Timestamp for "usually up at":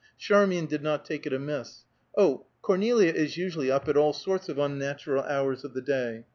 3.37-3.95